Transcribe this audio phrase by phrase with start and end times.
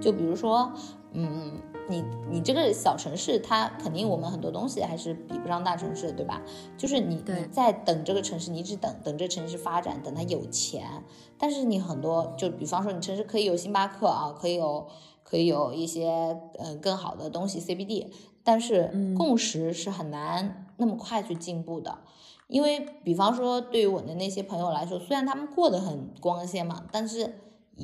[0.00, 0.72] 就比如说，
[1.12, 1.52] 嗯，
[1.89, 6.41] 你你这个小城市，它肯定我们很多东西还是比不上大城市，对吧？
[6.77, 11.03] 就是你你在等这个城市，你一直等等这城市发展，等它有钱。
[11.37, 14.87] 但是你很多，就比方说你城市可以有星巴克啊，可以有
[15.23, 18.07] 可以有一些嗯更好的东西 CBD，
[18.43, 21.99] 但是共识是很难那么快去进步的。
[22.47, 27.41] 因为比方说对于我的那些朋友来说，虽然他们过得很光鲜嘛，但是。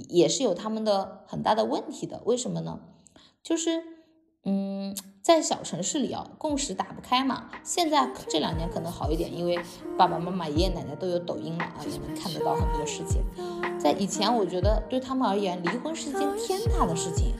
[0.09, 2.79] 也是有他们的很大的问题的，为什么呢？
[3.43, 3.83] 就是，
[4.45, 7.49] 嗯，在小城市里啊，共识打不开嘛。
[7.63, 9.57] 现在这两年可能好一点，因为
[9.97, 13.23] 爸爸妈妈、爷爷奶奶都有抖音了啊，也能看得到很多事情。
[13.79, 17.33] 在以前，我觉得对他们而言，离婚是一件天大的事情。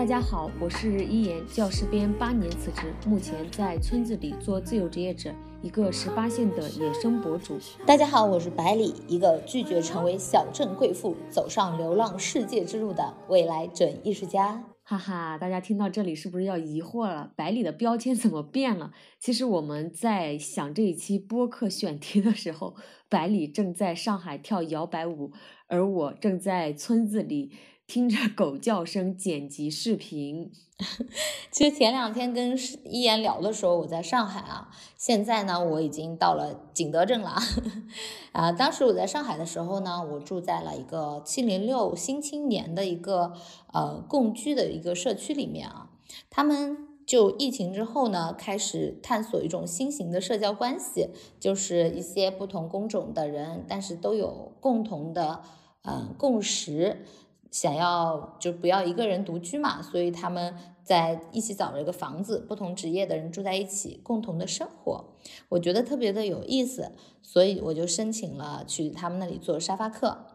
[0.00, 7.58] 大家好，我是一言教师编八年辞职，目前在村子里做自由职业者，一个十八线的野生博主。
[7.84, 14.64] 大家好，我是百里，一个拒绝成为小镇贵妇，走上流浪世界之路的未来准艺术家。
[14.84, 17.32] 哈哈，大家听到这里是不是要疑惑了？
[17.36, 18.92] 百里的标签怎么变了？
[19.18, 22.74] 其实我们在想这一期播客选题的时候，
[23.10, 25.32] 百里正在上海跳摇摆舞，
[25.68, 27.52] 而我正在村子里。
[27.90, 30.52] 听着 狗叫声剪辑视频，
[31.50, 37.34] 其实前两天跟一言聊的时候，我在上海啊，现在呢我已经到了景德镇了，
[38.30, 43.32] 啊，当时我在上海的时候呢，我住在了一个七零六新青年的一个
[43.72, 45.90] 呃共居的一个社区里面啊，
[46.30, 51.08] 他们就疫情之后呢，开始探索一种新型的社交关系，
[51.40, 55.42] 就是一些不同工种的人，但是都有共同的
[55.82, 57.04] 嗯共识。
[57.50, 65.04] 想要就不要一个人独居嘛，所以他们在一起找了一个房子，不同职业的人住在一起，共同的生活，
[65.48, 70.26] 我觉得特别的有意思，所以我就申请了去他们那里做沙发客。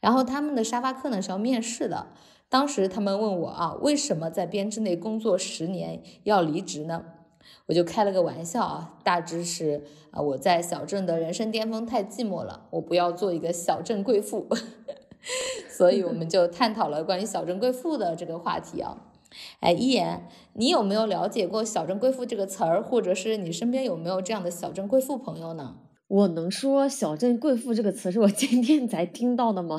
[0.00, 2.08] 然后他们的沙发客呢是要面试的，
[2.48, 7.04] 当时他们问我啊，为什么在编制内工作十年要离职呢？
[7.66, 14.48] 我就开了个玩笑啊，大致是啊我在小镇的人生巅峰太寂寞了，我不要做一个小镇贵妇。
[15.68, 18.96] 所以我们就探讨了关于小镇贵妇的这个话题啊。
[19.60, 25.76] 哎，一言，你有没有了解过“小镇贵妇”这个词儿，或者是你身边有没有这样的小镇贵妇朋友呢？
[26.08, 29.78] 我能说“小镇贵妇”这个词是我今天才听到的吗？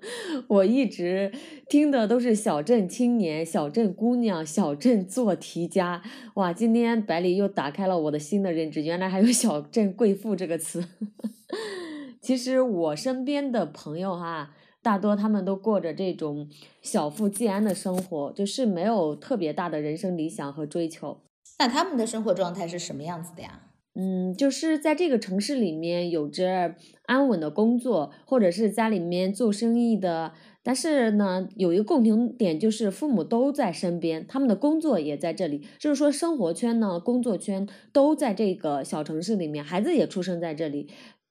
[0.48, 1.32] 我一直
[1.68, 6.02] 听的都是小镇青年、小镇姑娘、小镇做题家。
[6.34, 10.84] 哇，今天百里又打开了我的新的认知，原来还有“小镇贵妇”这个词。
[12.20, 14.50] 其实我身边的朋友哈。
[14.82, 16.48] 大多他们都过着这种
[16.82, 21.18] 小富即安的生活，就是没有特别大的人生理想和追求。
[21.58, 23.62] 那他们的生活状态是什么样子的呀？
[23.94, 30.32] 嗯，就是在这个城市里面有着安稳的工作，或者是家里面做生意的。
[30.62, 40.88] 但是呢，有一个共同点就是父母都在身边，他们的工作也在这里，就是说生活圈呢、工作圈都在这个小城市里面，孩子也出生在这里。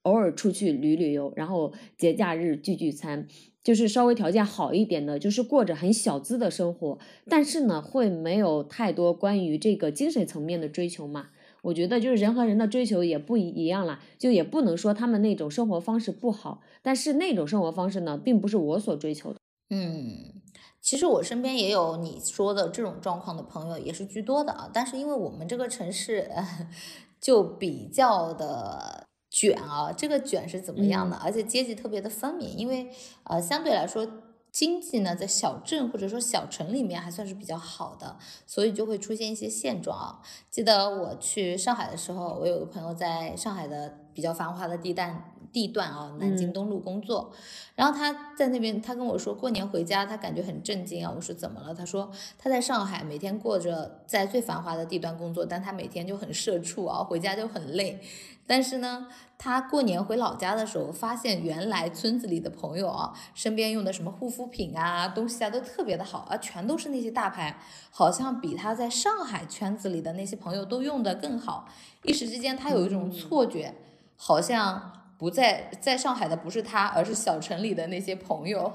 [0.08, 3.28] 偶尔出去旅旅游，然后节假日聚聚餐，
[3.62, 6.98] 就是稍微条件好一点的，就是过着很小资的生活。
[7.28, 11.28] 但是呢，会没有太多关于这个精神层面的追求嘛？
[11.64, 16.62] 我觉得就是人和人的追求也不一样了，就也不能说他们那种生活方式不好。
[16.82, 19.40] 但是那种生活方式呢，并不是我所追求的。
[19.70, 20.32] 嗯，
[20.80, 24.70] 其实我身边也有你说的这种状况的朋友，也是居多的啊。
[24.74, 26.30] 但是因为我们这个城市
[27.20, 29.07] 就比较的。
[29.38, 31.16] 卷啊，这个卷是怎么样的？
[31.18, 32.90] 而且阶级特别的分明，因为
[33.26, 34.08] 呃，相对来说
[34.52, 38.18] 经济呢，在小镇或者说小城里面还算是比较好的，
[38.48, 40.22] 所以就会出现一些现状啊。
[40.50, 45.34] 记得我去上海的时候，我有个朋友在上海的比较繁华的地段。
[45.54, 47.32] 地段啊，南京东路工作，
[47.74, 51.12] 然后他在那边，他跟我说过年回家，他感觉很震惊啊。
[51.16, 51.74] 我说怎么了？
[51.74, 58.00] 他说他在上海每天过着在最繁华的地段工作，但他每天就很社畜啊，回家就很累。
[58.48, 59.08] 但是呢，
[59.38, 67.60] 他过年回老家的时候，发现原来村子里的朋友啊，身边用的什么护肤品啊、东西啊都特别的好啊，全都是那些大牌，
[67.92, 71.68] 好像比他在上海圈子里的那些朋友都用的更好。
[72.04, 73.76] 一时之间，他有一种错觉，
[74.16, 74.94] 好像。
[75.20, 78.72] 不在在上海的不是他，而是小城里的那些朋友。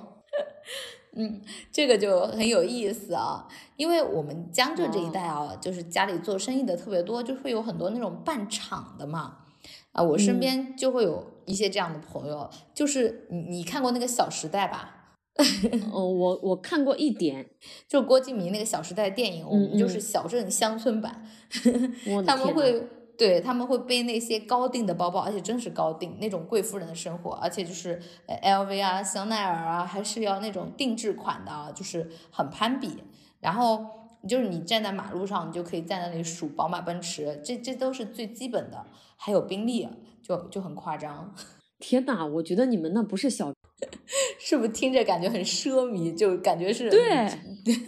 [1.14, 1.40] 嗯，
[1.70, 3.46] 这个就很有意思啊，
[3.76, 9.42] 因为我们江浙这一带啊，就是家里做生意的特别多，就会有很多那种办厂的嘛。
[9.93, 14.99] 啊，我身边就会有一些这样的朋友，就是你你看过那个《小时代》吧？
[15.93, 17.49] 哦，我我看过一点，
[17.89, 21.25] 就郭敬明那个《小时代》电影，我们就是小镇乡村版，
[22.27, 22.87] 他们会
[23.17, 27.99] 对他们会背那些高定的包包，而且真是高定那种贵妇人的生活，而且就是
[28.43, 33.03] LV 啊、香奈儿啊，还是要那种定制款的，就是很攀比。
[33.41, 33.85] 然后
[34.29, 38.85] 就是你站在马路上，你就可以在那里数宝马、奔驰，这这都是最基本的，
[39.24, 39.88] 还有宾利，
[40.20, 41.32] 就就很夸张。
[41.78, 43.52] 天哪，我觉得你们那不是小。
[44.38, 46.16] 是不是听着感觉很奢靡？
[46.16, 47.28] 就感觉是对，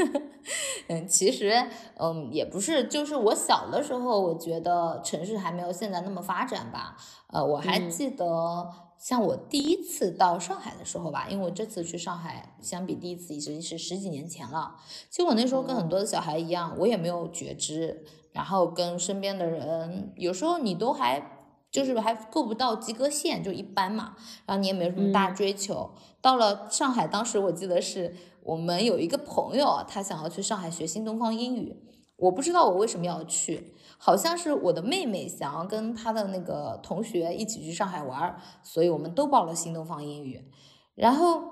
[0.88, 1.52] 嗯，其实
[1.98, 6.96] 嗯也不是，就是我小的时候，我觉得城市还没有现在那么发展吧。
[7.32, 14.76] 呃，我还记得像我第一次到上海的时候吧，因为我这次去上海，相比第一次已经是十几年前了。
[15.10, 18.04] 其实我那时候跟很多的小孩一样，我也没有觉知，
[18.34, 21.31] 然后跟身边的人，有时候你都还。
[21.75, 24.14] 就是还够不到及格线，就一般嘛。
[24.46, 25.90] 然后你也没有什么大追求。
[26.20, 28.14] 到了上海，当时我记得是
[28.44, 31.76] 我们有一个朋友，他想要去上海学新东方英语。
[32.14, 40.48] 我不知道我为什么要去，好像是我的妹妹想要跟她的那个同学一起去上海玩，所以我们都报了新东方英语。
[40.94, 41.42] 然后，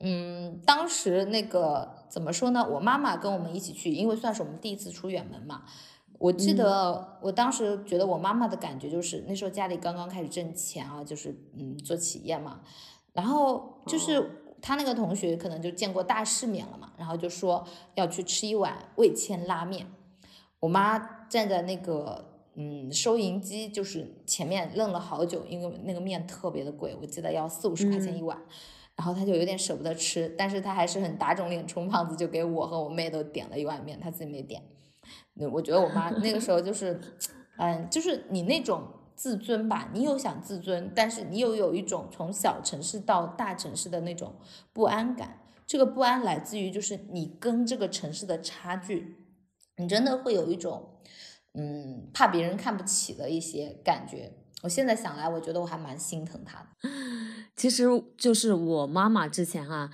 [0.00, 2.66] 嗯，当时那个怎么说呢？
[2.66, 5.64] 我妈妈跟我们一起去，因为算是我们第一次出远门嘛。
[6.18, 12.60] 我记得我当时觉得我妈妈的感觉就是那时候家里刚刚开始挣钱啊，就是嗯做企业嘛，
[13.12, 19.86] 然后就是他那个同学可能就见过大世面了嘛，然后就说要去吃一碗味千拉面。
[20.58, 20.98] 我妈
[21.28, 22.24] 站在那个
[22.54, 28.40] 嗯收银机就是前面愣了好久，因为那个面特别的贵，我记得要四五十块钱一碗，
[28.96, 34.62] 然后他就有点舍不得吃，但是他还是很打肿脸充胖子，就给我和我妹都点了一碗面，他自己没点。
[35.44, 36.98] 我觉得我妈那个时候就是，
[37.58, 44.36] 嗯，就是你那种自尊吧，你又想自尊，但是你又有一种从小城市到大城市的那种
[44.72, 45.40] 不安感。
[45.66, 49.16] 这个不安来自于就是你跟这个城市的差距，
[49.78, 51.00] 你真的会有一种，
[51.54, 54.32] 嗯，怕别人看不起的一些感觉。
[54.62, 56.88] 我现在想来，我觉得我还蛮心疼她的。
[57.56, 57.84] 其实
[58.16, 59.90] 就是我妈妈之前哈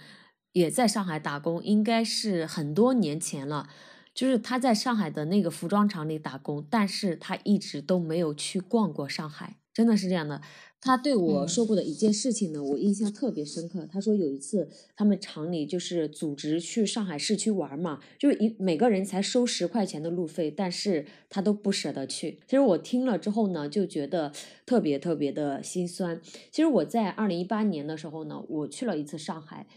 [0.53, 3.69] 也在上海打工，应该是很多年前了。
[4.15, 10.43] 就是他在上海的那个服装厂里打工，但是他一直都没有去逛过上海，真的是这样的。
[10.85, 13.87] 他对我说过的一件事情呢，我印象特别深刻。
[13.87, 22.41] 他说有一次他们厂里就是组织去上海市区玩嘛，就是一每个人才收十块钱的路费，但是他都不舍得去。
[22.49, 24.33] 其实我听了之后呢，就觉得
[24.67, 26.21] 特别特别的心酸。
[26.51, 29.69] 其实我在二零一八年的时候呢，我去了一次上海，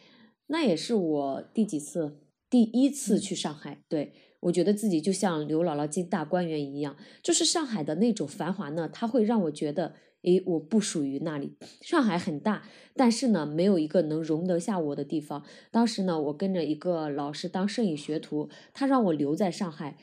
[0.48, 2.18] 那也是我第几次？
[2.50, 4.13] 第一次去上海，对。
[4.42, 11.57] 我觉得自己就像刘姥姥进大观园一样，就是上海的那种繁华呢，它会让我觉得，诶，我不属于那里。
[11.81, 12.62] 上海很大，
[12.95, 15.44] 但是呢，没有一个能容得下我的地方。
[15.71, 19.98] 当时呢，我跟着一个老师当摄影学徒，他让我留在上海。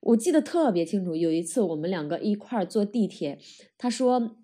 [0.00, 3.38] 我记得特别清楚，有一次我们两个一块儿坐地铁，
[3.76, 4.36] 他说。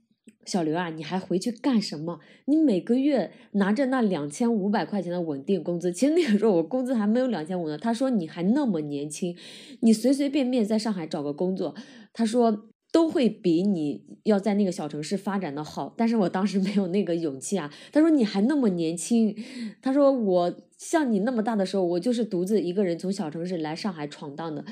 [0.44, 2.20] 小刘啊，你还回去干什么？
[2.46, 7.76] 你每个月拿着那两千五百块钱的稳定工资，其实那个时候我工资还没有两千五呢。
[7.76, 9.36] 他说你还那么年轻，
[9.80, 11.74] 你随随便便在上海找个工作，
[12.12, 15.94] 他说都会比你要在那个小城市发展的好。
[15.96, 17.70] 但是我当时没有那个勇气啊。
[17.92, 19.36] 他说你还那么年轻，
[19.82, 24.64] 他说我像你那么大的时候，我就是独自一个人从小城市来上海闯荡的。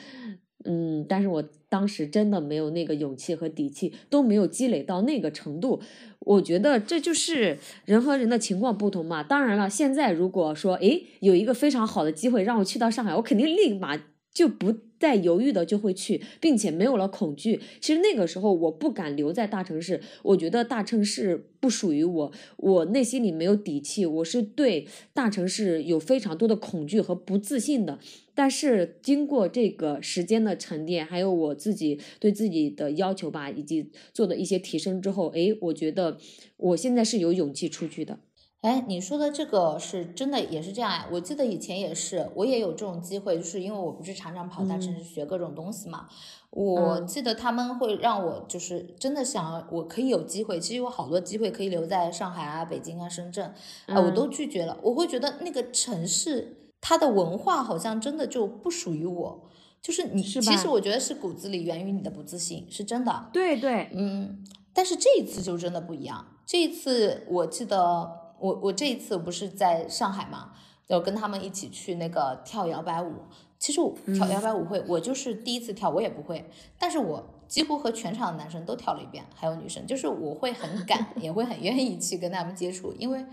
[0.67, 5.81] 嗯，但是我当时真的没有那个勇气和底气，都没有积累到那个程度。
[6.21, 9.23] 我觉得这就是人和人的情况不同嘛。
[9.23, 13.97] 当然了，现在如果说，诶，有一个非常好的机会让我去到上海，我肯定立马
[14.37, 17.59] 就不再犹豫的就会去，并且没有了恐惧。
[17.81, 27.99] 其实那个时候我不敢留在大城市，我觉得大城市不属于我，我内心里没有底气，我是对大城市有非常多的恐惧和不自信的。
[28.35, 36.19] 但是经过这个时间的沉淀，还有我自己对自己的要求吧，以及做的一些提升之后，哎，我觉得
[36.59, 38.19] 我现在是有勇气出去的。
[38.63, 41.07] 哎，你说的这个是真的，也是这样哎。
[41.13, 46.09] 我记得以前也是，我也有这种机会，就是因为我不是常常跑大城市学各种东西嘛。
[46.51, 53.55] 我记得他们会让我，就是真的想，我可以有机会，其实有好多机会可以留在上海啊、北京啊、深圳
[53.87, 54.79] 啊，我都拒绝了。
[54.83, 56.63] 我会觉得那个城市。
[56.79, 59.49] 它的文化好像真的就不属于我，
[59.83, 63.29] 就是你，其实我觉得是骨子里源于你的不自信，是真的。
[63.33, 66.25] 对对，嗯，但是这一次就真的不一样。
[66.47, 70.53] 这一次我记得，我我这一次不是在上海嘛，
[70.87, 73.13] 就跟他们一起去那个跳摇摆舞。
[73.59, 76.45] 其实我跳摇摆舞会，我就是第一次跳，我也不会，
[76.79, 83.25] 但是我几乎和全场的男生都跳了一遍，还有女生，就是我会很敢，也会很愿意去跟他们接触，因为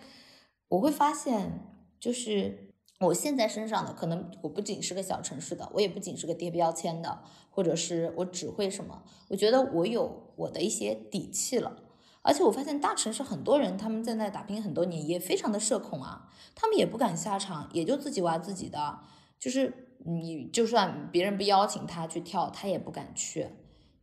[0.69, 1.59] 我会发现，
[1.99, 2.69] 就是
[3.01, 7.19] 我现在身上的，可能我不仅是个小城市的，我也不仅是个贴标签的，
[7.49, 11.82] 或者是我只会什么，我觉得我有我的一些底气了。
[12.23, 18.99] 而且我发现大城市很多人他们在那打拼很多年，也非常的社恐啊，他们也不敢下场，也就自己玩自己的，
[19.37, 23.47] 就是你就算别人不邀请他去跳，他也不敢去。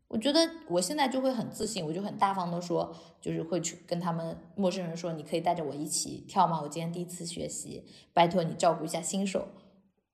[0.08, 6.60] 我觉得我现在就会很自信，我就很大方的说，就是会去跟他们陌生人说，你可以带着我一起跳吗？
[6.60, 9.46] 我今天第一次学习，拜托你照顾一下新手。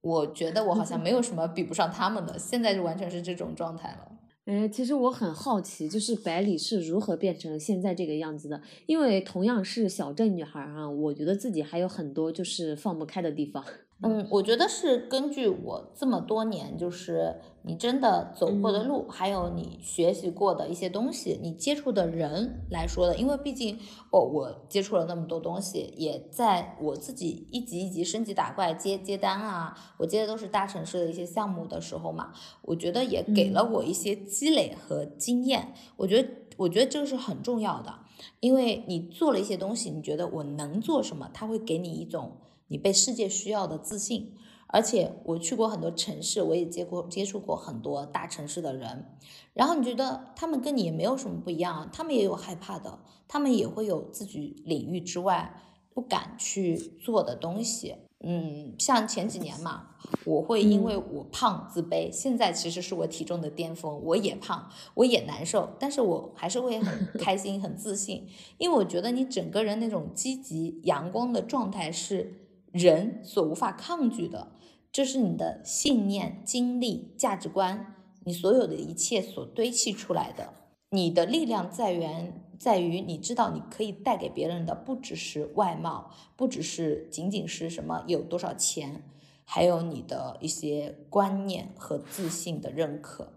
[0.03, 4.13] 我觉得我好像没有什么比不上他们的，现在就完全是这种状态了。
[4.47, 8.63] 哎，其实我很好奇，就是百里是如何变成现在这个样子的？
[8.87, 13.65] 因为同样是小镇女孩啊，我觉得自己还有很多就是放不开的地方。
[14.03, 23.17] 嗯，我觉得是根据我这么多年，就是你真的走过的路，还有你学习过的一些东西，你接触的人来说的。
[23.17, 23.79] 因为毕竟，
[24.11, 35.73] 哦，我接触了那么多东西，也在我自己一级一级升级打怪接接单啊，我接的都是大城市的一些项目的时候嘛，我觉得也给了我一些积累和经验。
[35.97, 37.95] 我觉得，我觉得这个是很重要的，
[38.41, 42.37] 因为你做了一些东西，你觉得我能做什么，它会给你一种。
[42.69, 44.35] 你被世界需要的自信，
[44.69, 49.07] 而且我去过很多城市，我也接过接触过很多大城市的人，
[49.55, 55.63] 然后你觉得他们跟你也没有什么不一样，他们也有害怕的，他们也会有自己领域之外
[55.95, 57.95] 不敢去做的东西。
[58.21, 59.91] 嗯，像前几年嘛，
[60.25, 68.27] 我会因为我胖自卑，现在其实是我体重的巅峰，我也胖，我也难受，但是我还是会很 开心、很自信，
[68.59, 72.43] 因为我觉得你整个人那种积极阳光的状态是。
[72.77, 74.53] 人所无法抗拒的，
[74.93, 80.53] 这是你的信念、经历、价值观，你所有的一切所堆砌出来的。
[80.91, 89.03] 你的力量在源在于你知道你可以带给别人的不只是外貌，不只是仅仅是什么有多少钱，
[89.45, 93.33] 还有你的一些观念和自信的认可。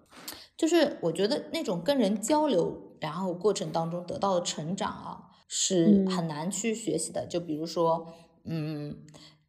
[0.56, 7.26] 就是我觉得那种跟人交流，然后过程当中得到的成长啊，是很难去学习的。
[7.26, 8.14] 就比如说。
[8.46, 8.96] 嗯，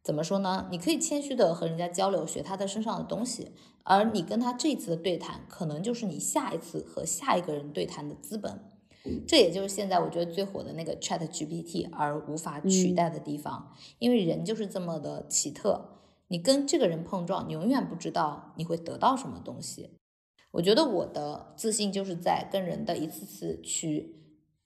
[0.03, 0.67] 怎么说呢？
[0.71, 3.51] 你可以谦虚的和人家交流，学他的身上的东西，
[3.83, 8.59] 而你跟他这次的对谈，可能就是你下一次和下一个人对谈的资本。
[9.27, 19.97] 这也就是现在我觉得最火的那个 Chat GPT 而无法取代的地方，因为人就是这么的奇特，你跟这个人碰撞，你永远不知道你会得到什么东西。
[20.51, 24.15] 我觉得我的自信就是在跟人的一次次去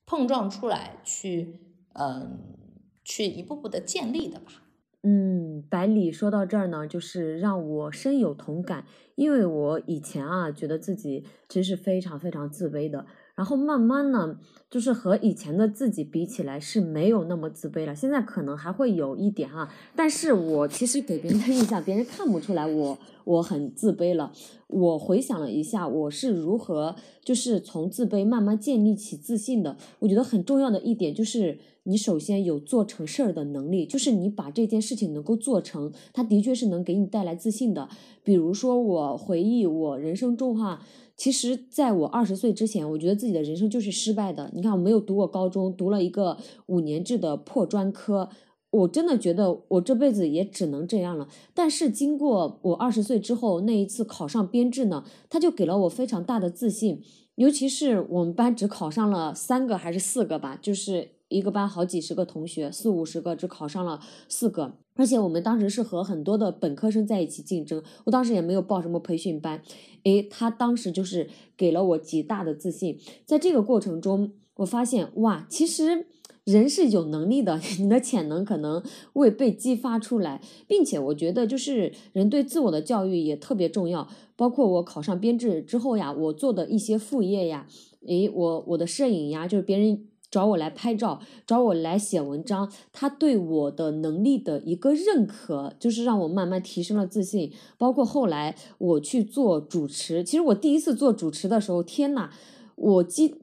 [0.05, 1.61] 碰撞出来，去
[1.93, 2.64] 嗯。
[3.05, 4.63] 去一步步的建立的吧。
[5.03, 13.05] 嗯，百里说到这儿呢，就是让我深有同感，因为我以前啊，觉得自己其实是非常非常自卑的。
[13.35, 14.39] 然后慢慢呢，
[14.69, 17.93] 就是和以前的自己比起来是没有那么自卑了。
[17.93, 24.31] 现在可能还会有一点啊，但是我其实给别人的印象，别人看不出来我我很自卑了。
[24.67, 29.75] 我回想了一下，我是如何就是从自卑慢慢建立起自信的。
[29.99, 37.89] 我觉得很重要的一点就是，你首先有做成事儿的能力，就是你把这件事情能够做成，它的确是能给你带来自信的。
[38.23, 40.81] 比如说，我回忆我人生中哈。
[41.17, 44.51] 其实，在我二十岁之前，我觉得自己的人生就是失败的。
[44.53, 48.29] 你看，我没有读过高中，读了一个五年制的破专科，
[48.69, 51.29] 我真的觉得我这辈子也只能这样了。
[51.53, 57.01] 但是，经过我二十岁之后那一次考上编制呢，他就给了我非常大的自信。
[57.35, 64.77] 尤其是我们班只考上了三个还是四个吧，就是一个班好几十个同学，四五十个只考上了四个。
[64.97, 69.61] 而且我们当时是和很多的本科生在一起竞争，我当时也没有报什么培训班，
[70.03, 72.97] 诶，他当时就是给了我极大的自信。
[73.25, 76.07] 在这个过程中，我发现哇，其实
[76.45, 78.81] 人是有能力的， 你的潜能可能
[79.13, 84.07] 未被激发出来，并且我觉得就是人对自我的教育也特别重要。
[84.37, 87.67] 包括我考上编制之后呀，我做的一些副业呀，
[88.07, 90.07] 诶，我我的摄影呀，就是别人。
[90.31, 97.53] 找我来拍照，找我来写文章，他对我的能力的一个认可，就是让我慢慢提升了自信。
[97.77, 102.29] 包括后来我去做主持，其实我第一次做主持的时候，天呐，
[102.75, 103.33] 我激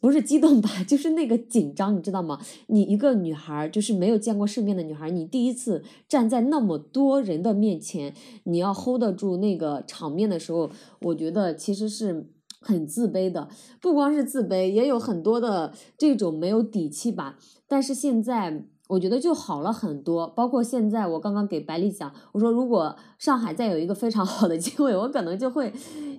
[0.00, 2.38] 不是激动吧， 就是那个紧张，你知道吗？
[2.66, 10.70] 你一个女孩，就是没有见过世面的女孩，你第一次站在那么多人的面前，你要 hold 得住那个场面的时候，
[11.00, 12.28] 我觉得其实是。
[12.62, 13.48] 很自卑的，
[13.80, 17.36] 不光是自卑，也有很多的这种没有底气吧。
[17.66, 20.26] 但是现在我觉得就好了很多。
[20.28, 25.72] 包括现在，我刚刚给百里讲，我说如果上海再有一个非常好的机会，我可能就会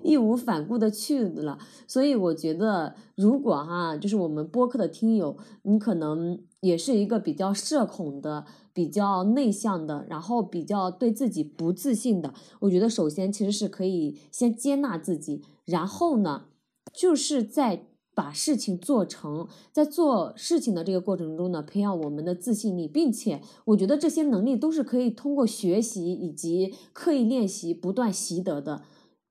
[0.03, 1.57] 义无反顾的去了。
[1.88, 16.46] 所以我觉得，如果哈，就是我们播客的听友，你可能也是一个比较社恐的、比较内向的，然后比较对自己不自信的，我觉得首先其实是可以先接纳自己，然后呢，
[16.93, 17.88] 就是在。
[18.15, 28.84] 把事情做成，在做事情的这个过程中呢，培养我们的自信力，并且我觉得这些能力都是可以通过学习以及刻意练习不断习得的。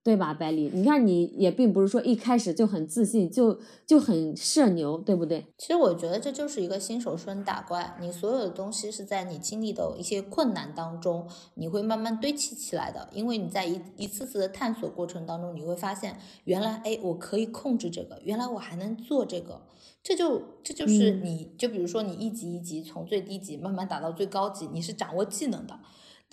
[0.05, 0.69] 对吧，百里？
[0.75, 5.47] 你看，你也并不是说一开始就很自信，就就很社牛，对不对？
[5.57, 13.09] 其实我觉得这就是一个新手村打怪，你所有的东西是在你经历的一些困难当中，你会慢慢堆砌起来的。
[13.13, 19.63] 因为你在一一次次的探索过程当中，你会发现，原来哎，我可以控制这个，原来我还能做这个，
[20.03, 25.79] 这就这就是你就比如说你一级一级从最低级慢慢打到最高级，你是掌握技能的。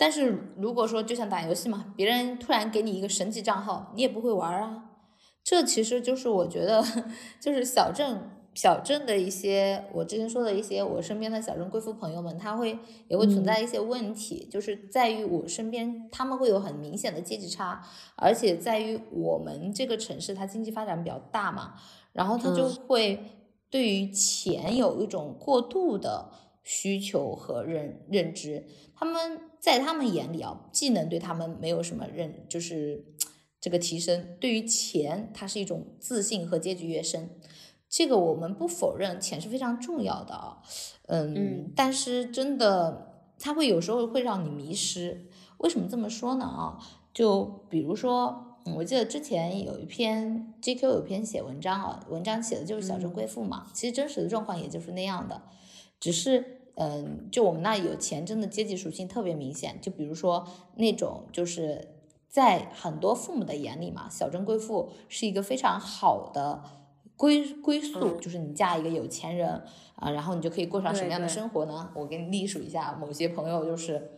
[0.00, 4.84] 但是如果说就像打游戏嘛，别人突然给你一个神级账号，你也不会玩啊。
[5.44, 6.82] 这其实就是我觉得，
[7.38, 12.78] 就是小镇小镇的一些，我之前说的一些我身边的小镇贵妇朋友们，他会
[13.08, 17.82] 也会存在一些问题，就是在于我身边他们会有很明显的阶级差，
[18.16, 21.74] 而且在于我们这个城市它经济发展比较大嘛，
[22.14, 23.22] 然后他就会
[23.68, 26.30] 对于钱有一种过度的
[26.70, 29.40] 需求和认认知，他们。
[29.60, 33.04] 在他们眼里啊，技能对他们没有什么认，就是
[33.60, 34.38] 这个提升。
[34.40, 37.28] 对于钱，它是一种自信和阶级跃升。
[37.86, 40.62] 这个我们不否认，钱是非常重要的啊。
[41.08, 45.26] 嗯，但是真的，它会有时候会让你迷失。
[45.58, 46.46] 为什么这么说呢？
[46.46, 46.78] 啊，
[47.12, 53.66] 就比如说，我记得之前有一篇 GQ 有篇写文章啊，文章写的就是小镇贵妇嘛。
[53.74, 55.42] 其实真实的状况也就是那样的，
[56.00, 56.56] 只是。
[56.82, 59.78] 嗯，就我们那有钱，真的阶级属性特别明显。
[59.82, 61.88] 就比如说那种，就是
[62.26, 66.62] 在很多父母的眼里嘛，小镇贵妇是一个非常好的
[67.18, 69.62] 归归宿，就是你嫁一个有钱人
[69.96, 71.90] 啊，然后你就可以过上什么样的生活呢？
[71.94, 74.12] 我给你隶属一下，某些朋友就是，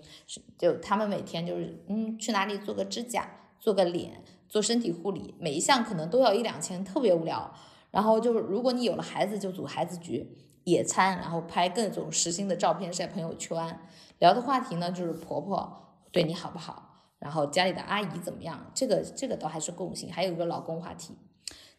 [0.56, 7.52] 就他们每天就是嗯，去哪里做个指甲、做个脸、做身体护理，每一项可能都要一两千，特别无聊。
[7.92, 10.36] 然后就是如果你有了孩子，就组孩子局。
[10.64, 13.80] 野餐，然后拍各种实心的照片晒朋友圈，
[14.20, 21.18] 聊的话题呢就是婆婆对你好不好，然后家里的阿姨怎么样，这个这个倒还是共性，还有一个老公话题，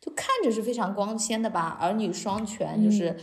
[0.01, 3.17] 就看着是非常光鲜的吧，儿女双全，就是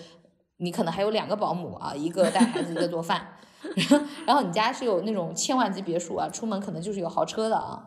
[0.57, 3.35] 你可能还有两个保姆啊，一个带孩子，一个做饭，
[4.27, 7.87] 然后你家是有那种千万级别墅啊，出门可能就是有豪车的啊，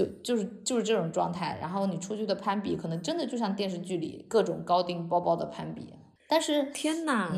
[0.00, 5.92] 就就是就是这种状态，然后你出去的攀比，可能真的就像电视剧里各种高定包包的攀比。
[6.28, 7.30] 但是天呐，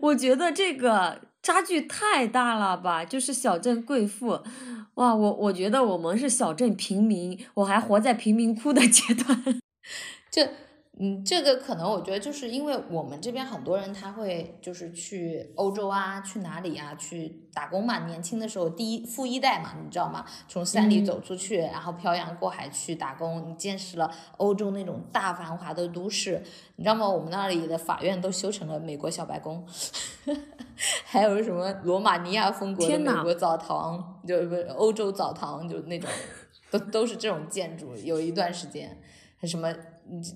[0.00, 3.04] 我觉得这个差距太大了吧？
[3.04, 4.40] 就是小镇贵妇，
[4.94, 9.44] 哇，我我觉得我们是小镇平民，我还活在贫民窟的阶段，
[10.32, 10.42] 就。
[11.00, 18.06] 嗯，这个可能我觉得就是因为我们这边很多人他会就是去欧洲啊，去哪里啊，去打工嘛。
[18.06, 20.22] 年轻的时候，第一富一代嘛，你知道吗？
[20.48, 26.42] 从山里走出去，然后漂洋过海去打工，你见识了欧洲那种大繁华的都市，
[26.76, 27.08] 你知道吗？
[27.08, 29.66] 我们那里的法院都修成了美国小白宫，
[31.06, 36.10] 还有什么罗马尼亚风格的美国澡堂，就不是欧洲澡堂，就那种，
[36.70, 37.96] 都都是这种建筑。
[37.96, 39.00] 有一段时间，
[39.44, 39.74] 什么？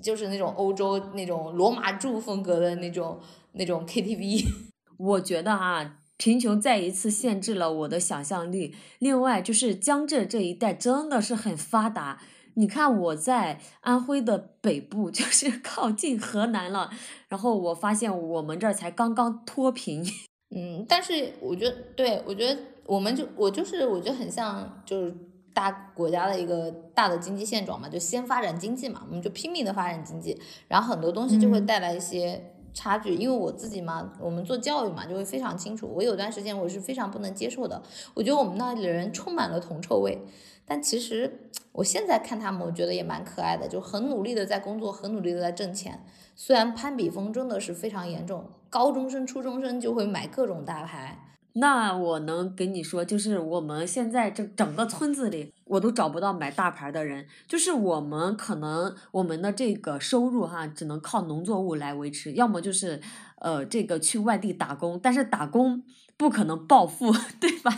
[0.03, 3.19] 就是那种欧洲那种罗马柱风格的那种
[3.53, 4.45] 那种 KTV，
[4.99, 8.75] 我觉得啊，贫穷再一次限制了我的想象力。
[8.99, 12.21] 另外，就是江浙这一带真的是很发达。
[12.55, 16.91] 你看我在安徽的北部， 就是靠近河南了，
[17.29, 20.03] 然后我发现我们这儿才刚刚脱贫。
[20.57, 25.15] 嗯，但是我觉得，对我觉得我们就我就是我觉得很像就是。
[25.57, 30.39] 大国家的一个大的经济现状嘛，就先发展经济嘛，我们就拼命的发展经济，
[30.69, 33.15] 然后很多东西就会带来一些差距。
[33.15, 35.91] 因为我自己嘛，我们做教育嘛，就会非常清楚。
[35.95, 40.27] 我有段时间我是非常不能接受的，我觉得我们那里的人充满了铜臭味。
[40.67, 46.05] 但其实我现在看他们，我觉得也蛮可爱的，就很努力的在工作，很努力的在挣钱。
[46.35, 51.26] 虽然攀比风真的是非常严重，高中生、初中生就会买各种大牌。
[51.59, 57.27] 那我能跟你说，就是我们现在这整个村子里，我都找不到买大牌的人。
[57.49, 63.01] 就是我们可能我们的这个收入哈，只能靠农作物来维持，要么就是
[63.39, 65.83] 呃这个去外地打工，但是打工
[66.19, 67.75] 不可能暴富， 对吧？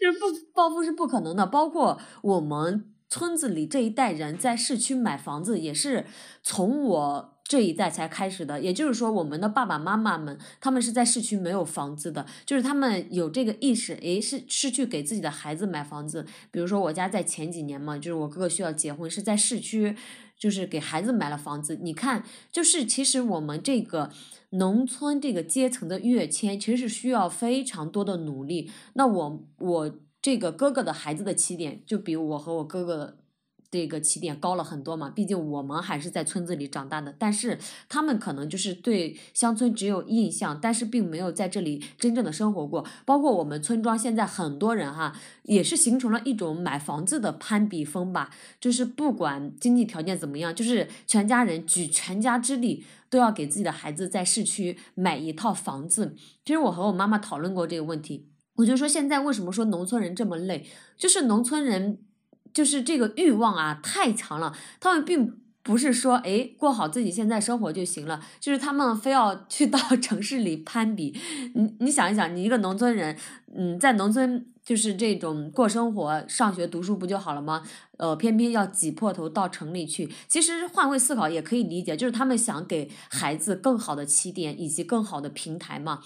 [0.00, 1.46] 就是不暴富是不可能的。
[1.46, 6.06] 包括我们村子里这一代人在市区买房子，也是
[6.42, 7.37] 从我。
[7.48, 16.26] 这一代才开始的，也就是说，我们的爸爸妈妈们，他们是在市区没有房子的，就是他们有这个意识，诶，是是去给自己的孩子买房子。
[16.50, 19.96] 比如说我家在前几年嘛，就是我哥哥需要结婚，是在市区，
[20.38, 21.78] 就是给孩子买了房子。
[21.80, 24.10] 你看，就是其实我们这个
[24.50, 28.70] 农村这个阶层的跃迁，其实是需要非常多的努力。
[28.92, 33.16] 那我我这个哥哥的孩子的起点，就比我和我哥哥。
[33.70, 42.86] 这个起点高了很多嘛，毕竟我们还是在村子里长大的，但是他们可能就是对乡村只有印象，但是并没有在这里真正的生活过。
[43.04, 56.16] 包括我们村庄现在很多人哈，也是形成了一种买房子的攀比风吧，就是不管经济条件怎么样，就是全家人举全家之力都要给自己的孩子在市区买一套房子。
[56.44, 61.98] 其实我和我妈妈讨论过这个问题，我就说现在为什么说农村人这么累，就是农村人。
[62.52, 71.14] 就是这个欲望啊太强了，他们并不是说哎过好自己现在生活就行了，就是他们非要去到 城市里攀比。
[71.54, 73.16] 你你想一想，你一个农村人，
[73.54, 77.62] 嗯，在农村就是这种过生活、上学、读书不就好了吗？
[77.98, 80.08] 呃，偏偏要挤破头到城里去。
[80.26, 86.00] 其实换位思考也可以理解，就是他们想给孩子更好的起点以及更好的平台嘛。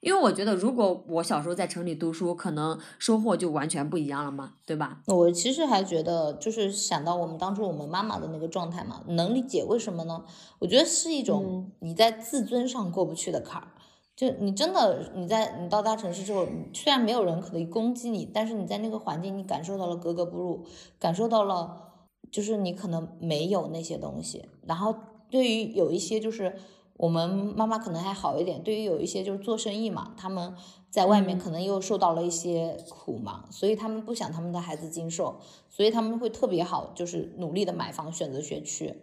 [0.00, 5.02] 因为我觉得，如果我小时候在城里读书，可能收获就完全不一样了嘛，对吧？
[5.06, 10.24] 我其实还觉得，就是想到我们当初我们妈妈的那个状态嘛，能理解为什么呢？
[10.60, 13.68] 我觉得是一种你在自尊上过不去的坎儿。
[14.14, 20.64] 就你真的你在你到大城市之后，虽然没有人可以攻击你，但是你在那个环境，你感受到了格格不入，
[21.00, 21.94] 感受到了
[22.30, 24.48] 就是你可能没有那些东西。
[24.64, 24.94] 然后
[25.28, 26.54] 对于有一些就是。
[26.98, 30.54] 我们妈妈可能还好一点，对于有一些就是做生意嘛，他们
[30.90, 35.38] 在外面可能又受到了一些苦嘛，所以他们不想他们的孩子经受，
[35.70, 39.00] 所以他们会特别好，就是努力的买房选择学区。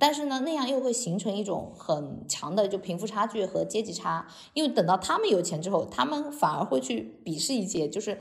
[0.00, 8.18] 但是呢，那样又会形成一种很强的就贫富差距和阶级差，因为等到他们有钱之后，他们反而会去鄙视一些，就是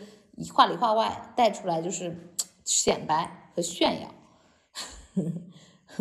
[0.53, 2.33] 话里话外带出来就是
[2.65, 5.23] 显摆和炫耀。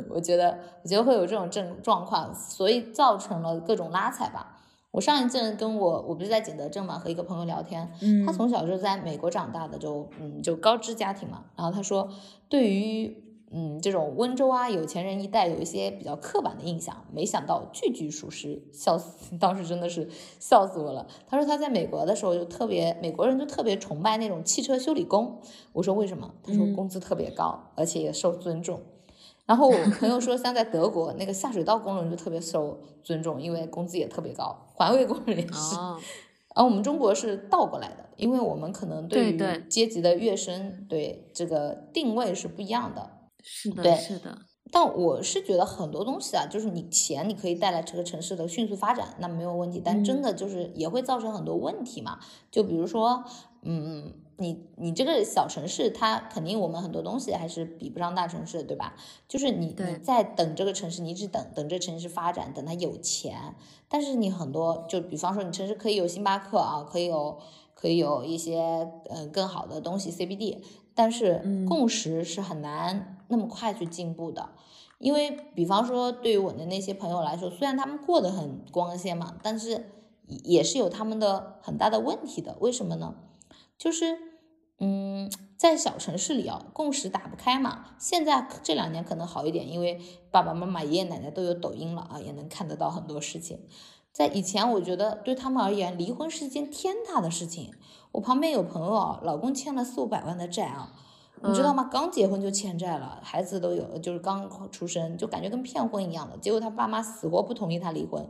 [0.09, 4.55] 我觉得，我觉得会有这种症状况，所以造成了各种拉踩吧。
[4.91, 7.93] 我上一阵跟我，我不是在景德镇嘛，和一个朋友聊天，
[8.27, 11.45] 他从小就在美国长大的，就嗯，就高知家庭嘛。
[11.55, 12.09] 然后他说，
[12.49, 19.37] 对于嗯这种温州啊有钱人一代有一些比较刻板的印象，没想到句句属实，笑死！
[19.37, 20.09] 当时真的是
[20.41, 21.07] 笑死我了。
[21.27, 25.39] 他说他在美国的时候就特别，美国人就特别崇拜那种汽车修理工。
[25.75, 26.35] 我说为什么？
[26.43, 28.81] 他说工资特别高，而且也受尊重。
[29.49, 35.75] 然后我朋友 说，像在德国那个下水道工人就特别受尊重，因为工资也特别高，环卫工人也是。
[36.55, 39.39] 而我们中国是倒过来的，因为我们可能对于
[39.71, 43.11] 阶级的跃升，对这个定位是不一样的。
[43.43, 44.37] 是的，是的。
[44.71, 49.81] 但我是觉得很多东西啊，就是你钱你可以带来这个城市的迅速发展，那没有问题。
[49.83, 52.19] 但真的就是也会造成很多问题嘛，
[52.51, 53.25] 就比如说，
[53.63, 54.13] 嗯。
[54.41, 58.95] 你你这个小城市，它肯定我们很多东西还是比不上大城市，对吧？
[59.27, 63.57] 就是你你在等这个城市，你一直等等这城市发展，等它有钱。
[63.89, 67.37] 但是你很多，就比方说你城市可以有星巴克啊，可以有
[67.75, 70.59] 可以有一些嗯更好的东西 CBD，
[70.95, 74.51] 但是共识是很难那么快去进步的。
[74.99, 79.91] 因为比方说对于我的那些朋友来说，虽然他们过得很光鲜嘛，但是
[80.29, 82.57] 也是有他们的很大的问题的。
[82.61, 83.17] 为什么呢？
[83.77, 84.28] 就是。
[84.81, 87.87] 嗯，在小城市里啊，共识打不开嘛。
[87.99, 93.61] 现在这两年可能好一点，因为爸爸妈妈、爷爷奶奶都有抖音了啊，也能看得到很多事情。
[94.13, 97.75] 在以前，我觉得对他们而言，离婚是一件天大的事情。
[98.13, 100.93] 我旁边有朋友啊，老公欠了四五百万的债啊，
[101.43, 101.89] 你知道吗？
[101.93, 106.37] 刚结婚就欠债了，孩子都有，就是刚出生，就感觉跟骗婚一样的。
[106.39, 108.29] 结果他爸妈死活不同意他离婚，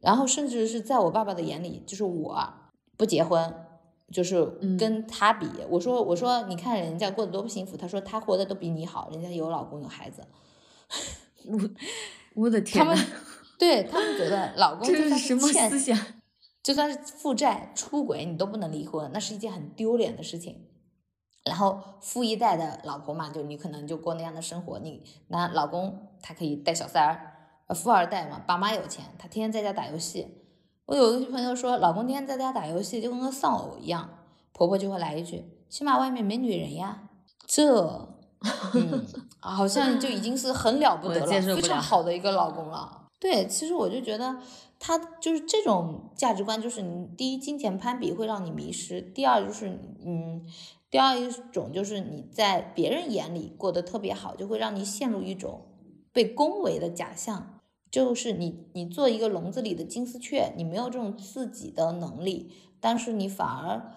[0.00, 2.52] 然后甚至是在我爸爸的眼里，就是我
[2.96, 3.54] 不结婚。
[4.12, 4.44] 就是
[4.78, 10.26] 跟他比，我说我说你看人家过得多不幸福，他说他活的都比你好，人家有老公有孩子。
[11.46, 11.58] 我
[12.34, 13.06] 我的天，他们
[13.58, 15.98] 对他们觉得 老公就算是欠，
[16.62, 20.68] 就算是负债出轨，你都不能离婚，那是一件很丢脸的事情。
[21.44, 27.36] 然后富一代的老婆嘛，就你可能就过那样的生活，你那老公他可以带小三儿，
[27.66, 30.43] 呃富二代嘛，爸妈有钱，他天天在家打游戏。
[30.86, 34.08] 我有一个朋友说，老公天天在家打游戏，就跟个丧偶一样。
[34.52, 37.08] 婆婆就会来一句：“起码外面没女人呀。”
[37.46, 38.08] 这，
[38.74, 39.04] 嗯，
[39.40, 43.08] 好像就已经是很了不得了，非常好的一个老公了。
[43.18, 44.36] 对，其实我就觉得
[44.78, 49.70] 他就是这种价值观，就是你第一，金钱攀比会让你迷失；第二，就是
[50.04, 50.46] 嗯，
[50.90, 55.62] 第二一种就是你在别人眼里过得特别好，就会让你陷入一种
[56.12, 57.53] 被恭维的假象。
[57.94, 63.92] 就是你你做一个笼子里的金丝雀，你没有这种自己的能力，但是你反而。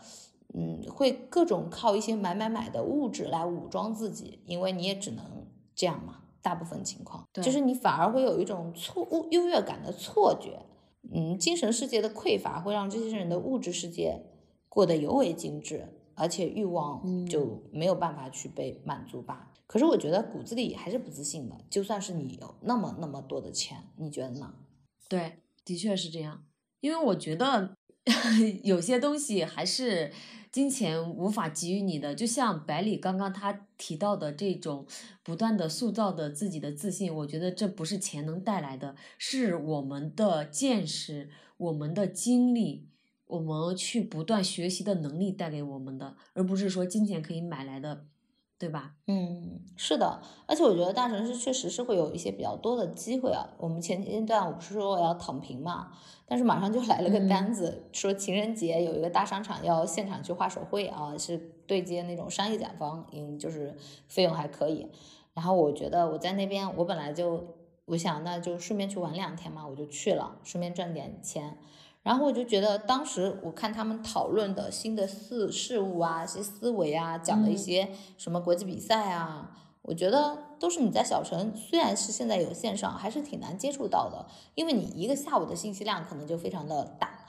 [0.54, 6.22] 嗯，会各种靠一些买买买的物质来武装自己，因为你也只能这样嘛。
[6.42, 10.66] 大部分情况，就是你反而会有一种错误优越感的错觉。
[11.14, 14.24] 嗯，精神世界的匮乏会让这些人的物质世界
[14.70, 19.52] 过得尤为精致，而且欲望就没有办法去被满足吧。
[19.68, 24.54] 可是我觉得骨子里还是不自信的，就算是你有那么那么多的钱，你觉得呢？
[25.08, 26.44] 对，的确是这样，
[26.80, 27.76] 因为我觉得
[28.64, 30.12] 有些东西还是。
[30.50, 34.88] 金钱无法给予你的，就像百里刚刚他提到的这种
[35.22, 42.88] 不断的塑造的自己的自信，我觉得这不是钱能带来的，是我们的见识、我们的经历、
[43.28, 48.08] 我们去不断学习的能力带给我们的，而不是说金钱可以买来的。
[48.60, 48.93] 对吧？
[49.06, 53.48] 嗯，是的，而且我觉得大城市确实是会有一些比较多的机会啊。
[53.58, 55.91] 我们前阶段我不是说我要躺平嘛，
[56.26, 63.76] 但是马上就来了个单子，说情人节有一个大商场要现场去画手绘啊，是对接那种商业甲方，嗯，就是
[64.08, 64.88] 费用还可以。
[65.34, 71.58] 然后我觉得我在那边，我本来就我想那就顺便去玩两天嘛，我就去了，顺便赚点钱。
[72.04, 87.26] 然后我就觉得，当时我看他们讨论的新的事事物啊，一些思维啊，讲的一些什么国际比赛啊，我觉得都是你在小城，虽然是现在有线上，还是挺难接触到的，因为你一个下午的信息量可能就非常的大。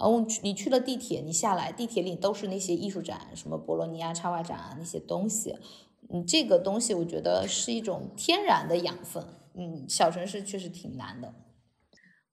[0.00, 5.56] 嗯，你去了地铁，你下来，地铁里都是那些艺术展，什么博洛尼亚插画展啊那些东西，
[6.10, 9.24] 嗯，这个东西我觉得是一种天然的养分。
[9.54, 11.34] 嗯，小城市确实挺难的。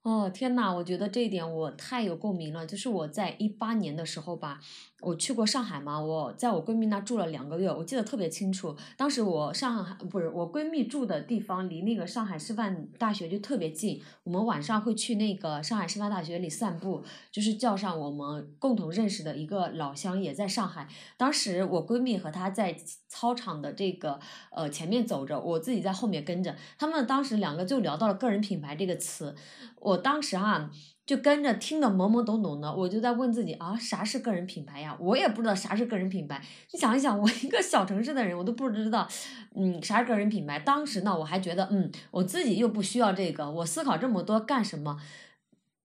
[0.05, 2.63] 哦天呐，我觉得这一点我太有共鸣了。
[2.63, 4.59] 就是我在一八年的时候吧。
[5.01, 8.75] 我去过上海嘛，我在我闺蜜那住了两个月，我记得特别清楚。
[8.97, 14.01] 当时我上海不是我闺蜜住的地方，离那个上海师范大学就特别近。
[14.23, 20.87] 我们晚上会去那个上海师范大学里散步，就是叫上我们共同认识的一个老乡也在上海。
[21.17, 22.75] 当时我闺蜜和她在
[23.07, 26.55] 操场的这个呃前面走着，我自己在后面跟着。
[26.79, 29.35] 他们当时两个就聊到了个人品牌这个词，
[29.81, 30.69] 我我当时啊。
[31.05, 34.97] 就跟着听得懵懵懂懂的，我就在问自己啊，啥是个人品牌呀？
[34.99, 36.41] 我也不知道啥是个人品牌。
[36.73, 39.07] 你想一想，我一个小城市的人，我都不知道，
[39.55, 40.57] 嗯，啥是个人品牌？
[40.57, 44.97] 当时呢，我还觉得，嗯，我自己又不需要这个，我思考这么多干什么？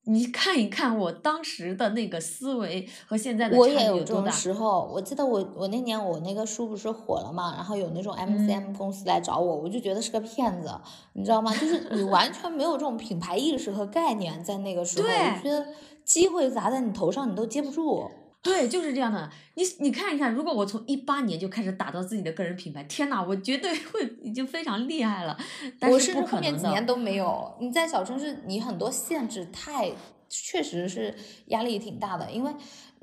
[0.05, 4.91] 你看一看我当时的那个思维和现在的我也有这种时候。
[4.93, 10.71] 我记得我我那年我那个书不是火了嘛，然后有那种 MCM 公司来找我，我就觉得是个骗子，
[11.13, 11.53] 你知道吗？
[11.55, 15.67] 就是你完全没有这种品牌意识和概念，在那个时候，我觉得
[16.05, 18.11] 机会砸在你头上，你都接不住。
[18.43, 19.31] 对，就是这样的。
[19.55, 25.39] 你你看一看，如果我从一八年就开始打造自己的个人品牌，天呐，我绝对会已经非常厉害了。
[25.83, 27.55] 我甚至后面几年都没有。
[27.61, 29.93] 你在小城市，你很多限制太，
[30.29, 31.15] 确实是
[31.49, 32.31] 压力挺大的。
[32.31, 32.51] 因为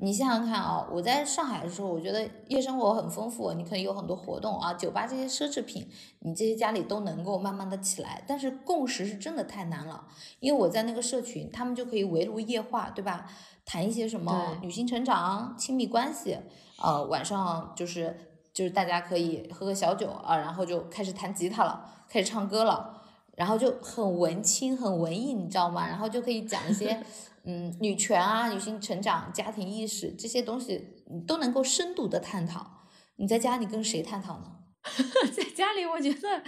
[0.00, 5.88] 你想想看啊，我在上海的时候，我觉得夜生活很丰富，你可以有很多活动啊，酒吧这些奢侈品，
[6.20, 8.22] 你这些家里都能够慢慢的起来。
[8.26, 10.06] 但是共识是真的太难了，
[10.38, 13.26] 因为我在那个社群，他们就可以围炉夜话，对吧？
[13.64, 16.38] 谈一些什么女性成长、亲密关系，
[16.80, 18.16] 呃，晚上就是
[18.52, 22.97] 就是大家可以喝个小酒啊，然后就开始弹吉他了，开始唱歌了，
[23.38, 25.86] 然后就很文青、很文艺，你知道吗？
[25.86, 27.00] 然后就可以讲一些
[27.46, 32.66] 嗯女权啊、女性成长、家庭意识这些东西，你都能够深度的探讨。
[33.14, 34.56] 你在家里跟谁探讨呢？
[35.32, 36.42] 在家里，我觉得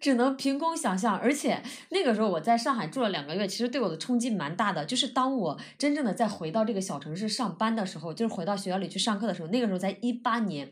[0.00, 1.18] 只能凭空想象。
[1.18, 4.86] 而且那个时候我在上海住了两个月，其实对我的冲击蛮大的。
[4.86, 10.70] 就是当我真正的再回到这个小城市上班的时候，就是回到学校里去上课的时候，那个时候才一八年，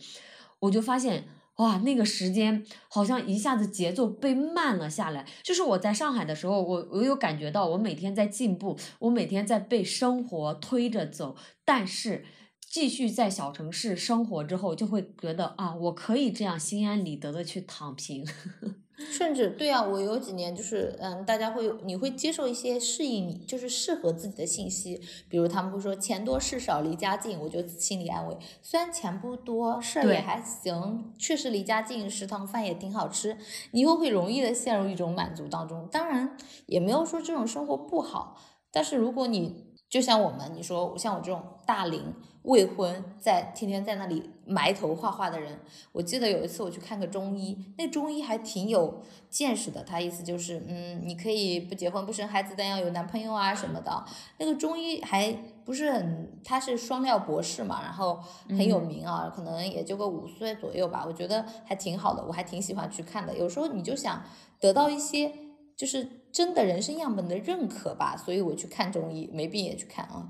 [0.60, 1.24] 我就发现
[1.62, 5.26] 哇，那个时间好像一下子节奏被慢了下来。
[5.42, 12.24] 就是我在上海的时候，我我有感觉到我每天在进步，我每天在被生活推着走，但是。
[12.72, 18.24] 继续在小城市生活之后，就会觉得啊，我可以这样心安理得的去躺平。
[18.24, 18.74] 呵 呵
[19.10, 25.00] 甚至对啊，我有几年就是，嗯，大家会你会接受一些适应你，就是适合自己的信息。
[25.28, 28.36] 比如他们会说钱多事少离家近，我就心里安慰。
[28.62, 33.36] 虽然钱不多，事儿也还行，确实离家近，食堂饭也挺好吃，
[33.70, 35.88] 你又会容易的陷入一种满足当中。
[35.90, 36.36] 当然
[36.66, 38.36] 也没有说这种生活不好，
[38.70, 42.14] 但是如果你就像我们，你说像我这种大龄。
[42.44, 45.61] 未婚在天天在那里埋头画画的人，
[45.92, 49.85] 我记得有一次我去看个中医，那中医还挺有见识的。
[49.85, 54.03] 他意思就是，嗯，你可以不结婚不生孩子，但要有男朋友啊什么的。
[54.38, 55.31] 那个中医还
[55.66, 61.05] 不是很，他是双料博士嘛，然后很有名啊，可能也就个五岁左右吧。
[61.07, 63.37] 我觉得还挺好的，我还挺喜欢去看的。
[63.37, 64.22] 有时候你就想
[64.59, 65.31] 得到一些，
[65.76, 70.28] 就是真的人生样本的认可吧，所以我去看中医，没病也去看啊。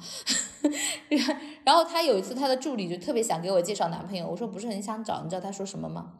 [1.64, 6.14] 然后他有一次，他的助理就特别想给我介绍男朋友，我说不是很想找，你知道他说什么吗？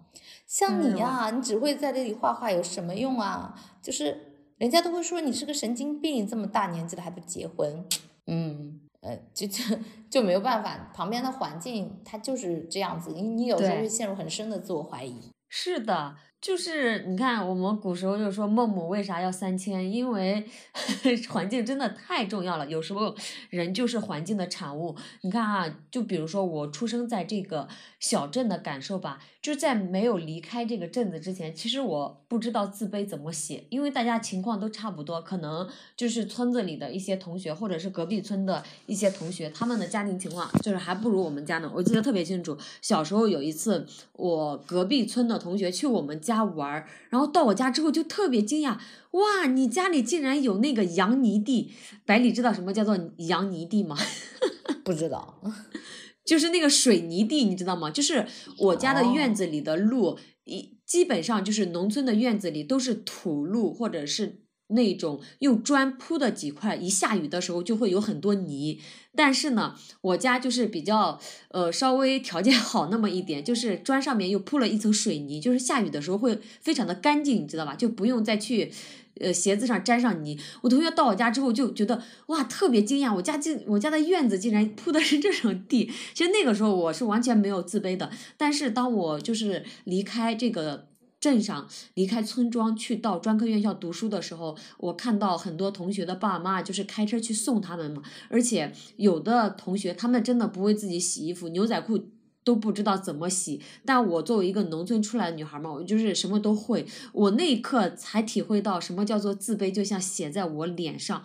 [0.47, 3.55] 像你呀，你只会在这里画画，有什么用啊？
[3.81, 7.85] 就是人家都会说你是个神经病，这么大年纪了还不结婚，
[8.27, 9.63] 嗯，呃，就就
[10.11, 15.31] 就没有办法，旁边的环境它就是这样子，你你有时候会陷入很深的自我怀疑。
[15.49, 16.17] 是的。
[16.41, 19.93] 就是你看，我们古时候就说孟母为啥要三迁？
[19.93, 20.43] 因为
[21.29, 22.67] 环境真的太重要了。
[22.67, 23.15] 有时候
[23.51, 24.97] 人就是环境的产物。
[25.21, 41.71] 你看啊，就比如说我出生在这个小镇的感受吧，就在没有离开这个镇子之前，其实我不知道自卑怎么写，因为大家情况都差不多，可能就是村子里的一些同学，或者是隔壁村的一些同学，他们的家庭情况就是还不如我们家呢。
[41.75, 46.30] 我记得特别清楚，小时候有一次，我隔壁村的同学去我们家。
[46.31, 48.79] 家玩儿，然后到我家之后就特别惊讶，
[49.13, 51.73] 哇，你家里竟然有那个洋泥地！
[52.07, 52.97] 百里知道什么叫做
[53.29, 53.97] 洋泥地吗？
[54.85, 55.41] 不知道，
[56.25, 57.91] 就是那个水泥地，你知道吗？
[57.91, 58.27] 就是
[58.59, 64.45] 我家的院子里的路，一基本上就是农村的院子里都是土路，或者是。
[64.71, 68.81] 那种用砖铺的几块，一下雨的时候就会有很多泥。
[69.15, 77.75] 但是呢，我家就是比较呃稍微条件 好那么一点，就是砖上面又铺了一层水泥，就是下雨的时候会非常的干净，你知道吧？
[77.75, 78.73] 就不用再去
[79.21, 80.39] 呃鞋子上沾上泥。
[80.63, 85.91] 我同学到我家之后就觉得哇特别惊讶，我家竟我家的院子竟然铺的是这种地。
[86.15, 90.90] 其实那个时候我是完全没有自卑的，但是当我就是离开这个。
[91.21, 102.09] 镇上离开村庄去到专科院校读书的时候，我看到很多同学的爸妈就是开车去送他们嘛，而且有的同学他们真的不会自己洗衣服，牛仔裤
[102.43, 103.61] 都不知道怎么洗。
[103.85, 106.87] 但我作为一个农村出来的女孩嘛，我就是什么都会。
[107.13, 111.23] 我那一刻才体会到什么叫做自卑，就像写在我脸上。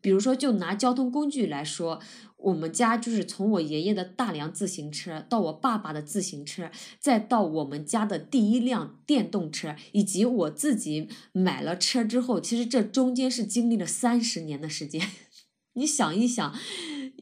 [0.00, 2.00] 比如说，就拿交通工具来说。
[2.44, 15.00] 我们家就是从我爷爷的大梁自行车到我爸爸的自行车，再到我们家的第一辆电动车，以及我自己买了车之后，其实这中间是经历了三十年的时间。
[15.72, 16.54] 你想一想，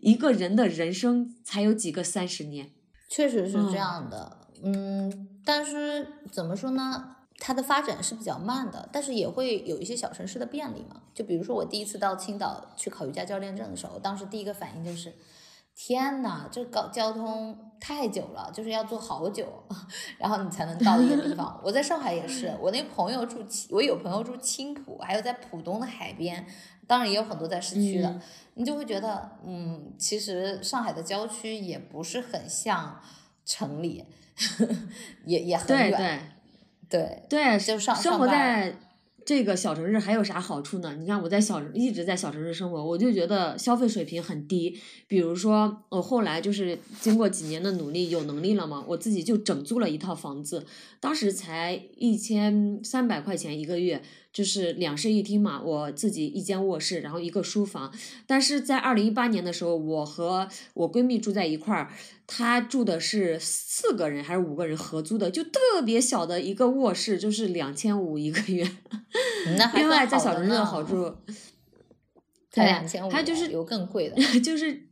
[0.00, 2.72] 一个人的人生才有几个三十年？
[3.08, 7.16] 确实是这样的，嗯，但是怎么说呢？
[7.44, 11.02] 它的发展是比较慢的，但是也会有一些小城市的便利嘛。
[11.12, 15.12] 就比如说我第一次到青岛去考瑜伽教练证的时候，当时第一个反应就是，
[15.74, 19.44] 天呐，这搞交通太久了，就是要坐好久，
[20.18, 21.60] 然后你才能到一个地方。
[21.64, 26.46] 我在上海也是， 我那朋友住青，我有朋友住青浦，还有在浦东的海边，
[26.86, 28.20] 当然也有很多在市区的。
[28.54, 33.00] 你就会觉得，嗯，其实上海的郊区也不是很像
[33.44, 34.04] 城里，
[35.26, 35.90] 也也很远。
[35.90, 36.20] 对对，
[37.66, 38.76] 就上生活在
[39.24, 40.96] 这个小城市还有啥好处呢？
[40.98, 44.76] 你看我在小一直在小城市生活，我就觉得消费水平很低。
[45.06, 50.66] 比如说我后来就是经过几年的努力，有能力了嘛，我自己就整租了一套房子，
[50.98, 54.02] 当时才一千三百块钱一个月。
[54.32, 57.92] 就是两室一厅嘛，我自己一间卧室，然后一个书房。
[58.26, 61.92] 但是在二零一八年的时候，我和我闺蜜住在一块儿，
[62.26, 68.66] 她住的是四个人还是五个人合租的，就特别小的一个卧室，就是两千五一个月。
[69.74, 71.14] 另外在小城市的好处，
[72.50, 74.88] 才两千五，还有就是有更贵的， 就是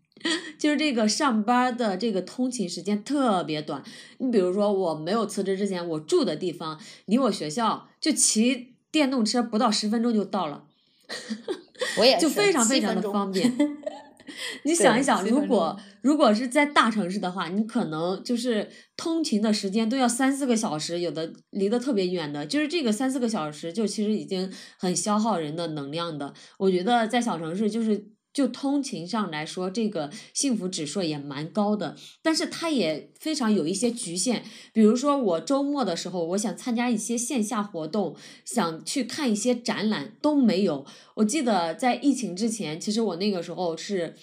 [0.59, 3.83] 就是这个上班的这个通勤时间特别短。
[4.19, 8.75] 你比如说我没有辞职之前，我住的地方离我学校就骑。
[8.93, 10.65] 电动车不到十分钟就到了，
[11.99, 13.53] 我也就非常非常的方便。
[14.65, 26.33] 你想一想，如果如果是在大城市的话，你可能就是通勤的时间都要三四个小时，有的离得特别远的，就是这个三四个小时就其实已经很消耗人的能量的。
[26.59, 28.11] 我觉得在小城市就是。
[28.33, 34.45] 就通勤上来说，这个幸福指数也蛮高的，但是它也非常有一些局限。
[34.73, 38.15] 比如说，我周末的时候，我想参加一些线下活动，
[38.45, 40.87] 想去看一些展览，都没有。
[41.17, 44.15] 我记得在疫情之前，其实我那个时候是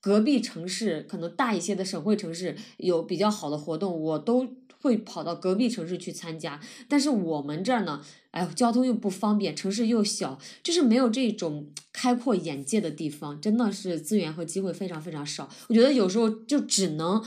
[0.00, 4.48] 隔壁城市，可能大一些的省会城市有比较好的活动，我都
[4.80, 6.60] 会跑到隔壁城市去参加。
[6.88, 8.02] 但是我们这儿呢？
[8.32, 15.48] 哎呦，交通又不方便，城市又小，就是没有这种开阔眼界的地方，真的是资源和机会非常非常少。
[15.68, 17.24] 我觉得有时候就只能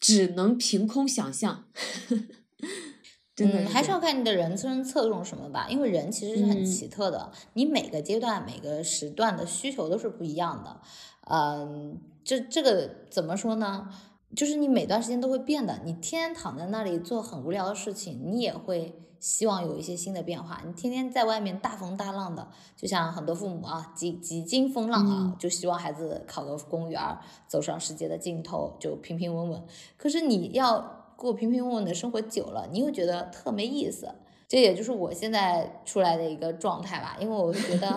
[0.00, 1.64] 只能凭空想象，
[3.36, 3.62] 真的。
[3.62, 10.80] 嗯，还是要看你的人生侧重什么吧，因为人其实是很奇特的，你每个阶段、每个时段的需求都是不一样的。
[11.28, 13.90] 嗯，这这个怎么说呢？
[14.36, 19.00] 就是你每段时间都会变的，你天天躺在那里做很无聊的事情，你也会。
[19.18, 20.60] 希望有一些新的变化。
[20.64, 27.00] 你天天在外面大风大浪的，就像很多父母啊，几几经风浪啊，就希望孩子考个公务员，
[27.48, 29.64] 走上世界的尽头，就平平稳稳。
[29.96, 34.14] 可是你要过平平稳稳的生活久了，你又觉得特没意思。
[34.46, 37.88] 这也就是我现在出来的一个状态吧，因为我觉得，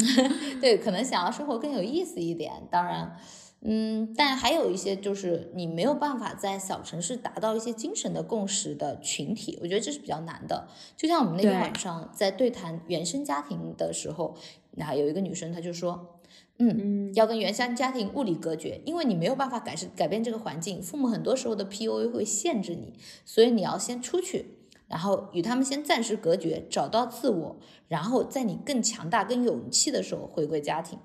[0.60, 2.52] 对，可能想要生活更有意思一点。
[2.70, 3.16] 当然。
[3.60, 10.68] 嗯，但还有一些就是你没有办法在小城市达到一些精神的共识的群体，我觉得这是比较难的。
[10.96, 14.36] 就像我们那天晚上在对谈原生家庭的时候，
[14.72, 16.20] 那有一个女生她就说，
[16.58, 22.94] 嗯，要跟原生家庭物理隔绝，因为你没有办法改是改变这个环境，父母很多时候的 PUA 会限制你，
[23.24, 24.54] 所以你要先出去，
[24.86, 27.56] 然后与他们先暂时隔绝，找到自我，
[27.88, 30.96] 然后在你更强大、更有勇气的时候回归家庭。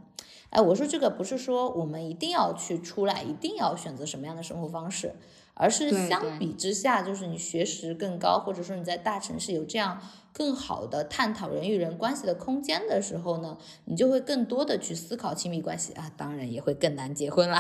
[0.54, 5.16] 哎，我说这个不是说我们一定要去出来，一定要选择什么样的生活方式，
[5.56, 10.00] 而是相比之下，就是你学识更高，或者说你在大城市有这样
[10.32, 17.60] 更好的探讨人与人关系的空间的时候呢，你就会更多的去思考亲密关系啊，当然也会更难结婚啦。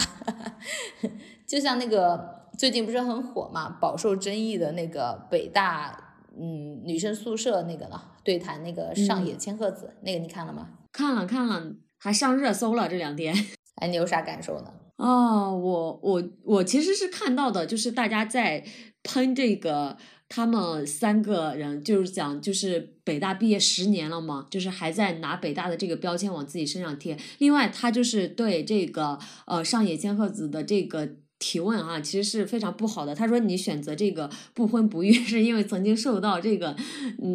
[1.47, 10.69] 就像那个最近不是很火嘛，饱受争议的那个北大嗯女生宿舍那个呢对谈那个上野千鹤子那个你看了吗？
[10.91, 11.73] 看了看了。
[12.03, 13.33] 还上热搜了这两天，
[13.79, 14.65] 哎，你有啥感受呢？
[14.97, 18.65] 哦，我我我其实是看到的，就是大家在
[19.03, 19.97] 喷这个，
[20.27, 27.17] 他们三个人就是讲，就是北大毕业十年了嘛，就是还在拿北大的这个标签往自己身上贴。
[27.37, 33.15] 另外，他就是对这个呃上野千鹤子的这个提问啊，其实是非常不好的。
[33.15, 36.75] 他说你选择这个不婚不育， 是因为曾经受到这个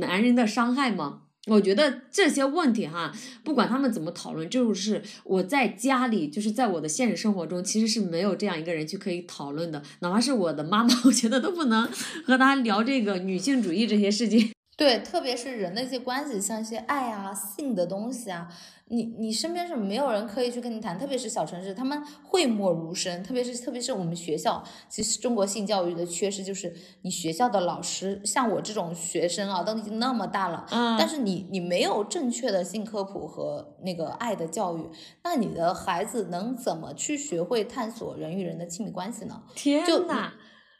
[0.00, 1.22] 男人的伤害吗？
[1.48, 9.82] 我觉得这些问题哈，不管他们怎么讨论，就是我在家里，就是在我的现实生活中，其实是没有这样一个人去可以讨论的。
[10.00, 11.88] 哪怕是我的妈妈， 我觉得都不能
[12.24, 14.50] 和她聊这个女性主义这些事情。
[14.78, 18.48] 对，特别是人的一些关系，像一些爱啊、性的东西啊。
[18.90, 23.22] 你你身边是没有人可以去跟你谈，特别是小城市，他们讳莫如深。
[23.24, 26.72] 特别是特别是我们学校，其实中国性教育的缺失就是
[27.02, 34.88] 你学校的老师，像我这种学生啊，都已经那么大了，嗯，但是你你没有正确的性科普和那个爱的教育，
[35.24, 39.42] 那你的孩子能怎么去学会探索人与人的亲密关系呢？
[39.54, 40.06] 天哪，就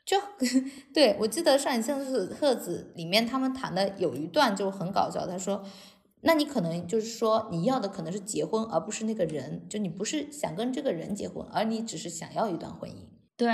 [0.09, 0.17] 就
[0.95, 5.63] 对我记得上一次课子里面他们谈的有一段就很搞笑，他说。
[6.23, 9.65] 那你可能就是说，你要的可能是结婚，而不是那个人。
[9.69, 12.95] 就你不是想跟这个人结婚，而你只是想要一段婚姻。
[13.37, 13.49] 对，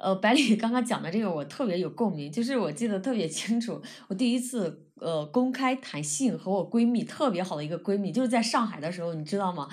[0.00, 9.68] 呃，百里刚刚讲的这个我特别有共鸣，就是我记得特别清楚，我第一次呃公开谈性和我闺蜜特别好的一个闺蜜，就是在上海的时候，你知道吗？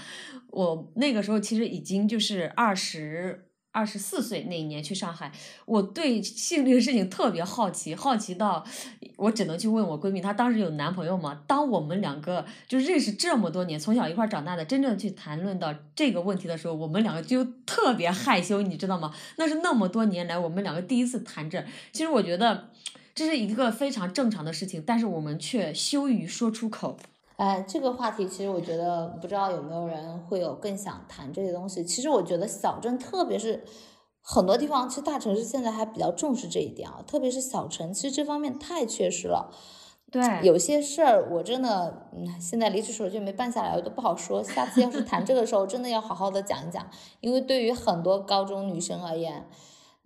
[0.52, 3.48] 我那个时候其实已经就是二十。
[3.72, 5.32] 二十四岁那一年去上海，
[5.66, 8.66] 我对性这个事情特别好奇，好奇到
[9.16, 11.42] 我只能去问我闺蜜，她当时有男朋友吗？
[11.48, 19.14] 当我们两个就认识这么多年，从小一块长大的，真正去谈论到这个问题的时候，我们两个就特别害羞，你知道吗？
[19.38, 21.64] 那是那么多年来我们两个第一次谈这。
[21.94, 22.70] 其实我觉得
[23.16, 27.00] 这是一个非常正常的事情，但是我们却羞于说出口。
[27.42, 31.84] 哎，这个话题其实我觉得不知道有没有人会有更想谈这些东西。
[31.84, 33.64] 其实我觉得小镇，特别是
[34.22, 37.04] 很多地方，其实大城市现在还比较重视这一点啊。
[37.08, 39.52] 特别是小城，其实这方面太缺失了。
[40.12, 44.44] 对，有些事儿我真的，嗯，现在离职手续没办下来，我都不好说。
[44.44, 46.86] 下次要是谈这个时候，真的要好好的讲一讲，
[47.22, 49.48] 因为对于很多高中女生而言。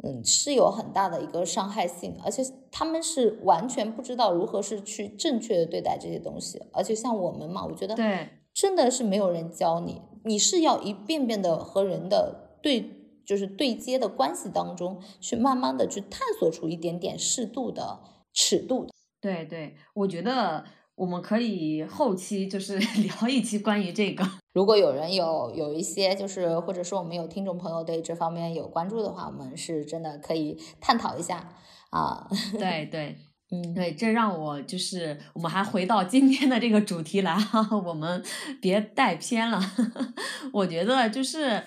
[0.04, 12.90] 嗯，是有很大的一个伤害性，而且他们是完全不知道如何是去正确的对待这些东西，而且像我们嘛，我觉得对，真的是没有人教你，你是要一遍遍的和人的对，
[13.26, 18.00] 就是对接的关系当中，去慢慢的去探索出一点点适度的
[18.34, 18.92] 尺度的。
[19.22, 20.66] 对对，我觉得。
[20.96, 24.24] 我们可以后期就是 聊一期关于这个。
[24.56, 31.50] 如果有人有有一些就是或者说我们有听众朋友对这方面有关注的话，我们是真的可以探讨一下
[31.90, 32.26] 啊。
[32.58, 33.18] 对对，
[33.52, 38.24] 嗯，对，这让我就是我们还回到今天的这个主题来哈，我们
[38.62, 39.60] 别带偏了。
[40.54, 41.62] 我觉得就是，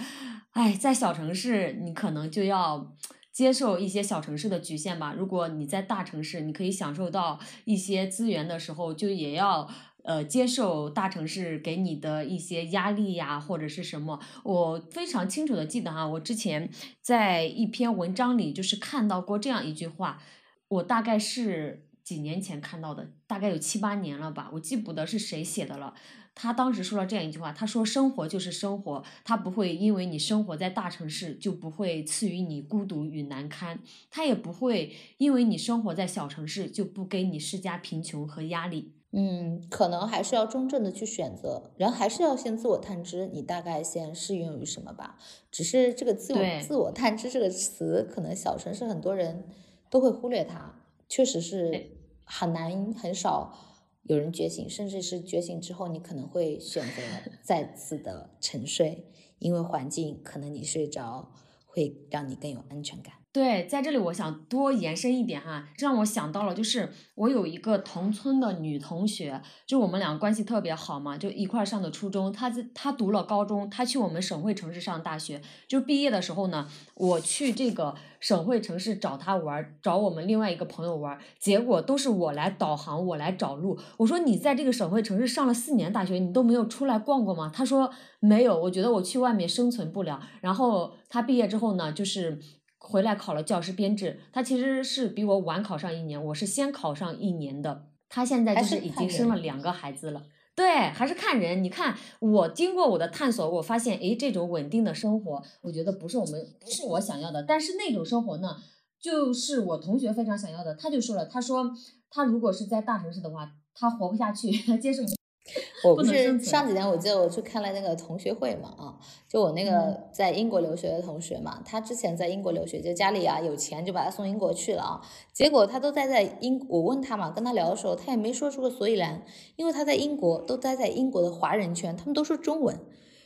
[0.53, 2.95] 哎，在小城市你可能就要。
[3.30, 5.14] 接受一些小城市的局限吧。
[5.16, 9.68] 如果你在大城市，你可以享受到一些资源的时候，就也要
[10.09, 14.19] 呃接受大城市给你的一些压力呀，或者是什么。
[14.43, 16.71] 我非常清楚的记得哈，我之前
[17.03, 20.23] 在一篇文章里就是看到过这样一句话，
[20.69, 25.93] 我大概是几年前看到的，大概有七八年了吧，我记不得是谁写的了。
[26.35, 45.19] 他当时说了这样一句话，他说：“生活就是生活，他不会因为你生活在大城市就不会赐予你孤独与难堪，他也不会因为你生活在小城市就不给你施加贫穷和压力。”嗯，可能还是要中正的去选择，人还是要先自我探知，你大概先适用于什么吧。
[45.51, 49.45] 只是这个自我自我探知这个词，可能小城市很多人
[49.89, 53.55] 都会忽略它，确实是很难很少。
[54.03, 57.03] 有人觉醒，甚至是觉醒之后，你可能会选择
[57.43, 61.33] 再次的沉睡，因为环境可能你睡着
[61.67, 63.15] 会让你更有安全感。
[63.31, 83.79] 对，在这里我想多延伸一点哈，这让我想到了，就是我有一个同村的女同学，就我们俩关系特别好嘛，就一块上的初中，她在她读了高中，她去我们省会城市上大学，就毕业的时候呢，我去这个省会城市找她玩，找我们另外一个朋友玩，结果都是我来导航，我来找路。
[83.99, 87.53] 我说你在这个省会城市上了四年大学，你都没有出来逛过吗？
[87.55, 90.18] 她说没有，我觉得我去外面生存不了。
[90.41, 92.41] 然后她毕业之后呢，就是。
[92.89, 97.89] 回来考了教师编制，他其实是比我晚考上一年，我是先考上一年的。
[98.09, 100.24] 他现在就是已经生了两个孩子了。
[100.55, 101.62] 对，还是看人。
[101.62, 107.43] 你看，我经过我的探索，我发现，诶，这种稳定的生活，我觉得不是我们，不是我想要的。
[107.43, 108.57] 但是那种生活呢，
[108.99, 110.74] 就是我同学非常想要的。
[110.74, 111.70] 他就说了，他说
[112.11, 115.03] 他如果是在大城市的话，他活不下去，他 接受。
[115.85, 118.95] 我不是上几天我记得我去看了那个同学会嘛啊，
[119.29, 125.01] 就我那个在英国留学的同学嘛，他之前在英国留学，就家里啊有钱就把他送英国去了啊，
[125.33, 129.23] 结果他都待在英，我问他嘛，跟他聊的时候他也没说出个所以然，
[129.57, 132.79] 因为他在英国都待在英国的华人圈，他们都说中文，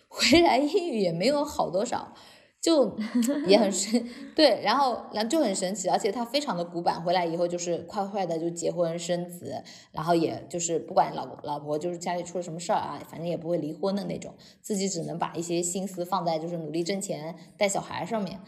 [0.08, 2.14] 回来英语也没有好多少。
[2.62, 2.96] 就
[3.48, 9.60] 也很神，对，然后然后就很神奇，而且他非常的古板，回来以后就是快快的就结婚生子，
[9.90, 18.38] 然后也就是不管老老婆就是家里出了什么事儿啊，反正也不会离婚的那种，自己只能把一些心思放在就是努力挣钱带小孩上面。